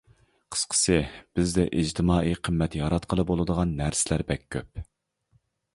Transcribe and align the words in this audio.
قىسقىسى، 0.53 0.95
بىزدە 1.39 1.65
ئىجتىمائىي 1.81 2.39
قىممەت 2.49 2.79
ياراتقىلى 2.81 3.27
بولىدىغان 3.33 3.79
نەرسىلەر 3.85 4.27
بەك 4.33 4.47
كۆپ. 4.57 4.87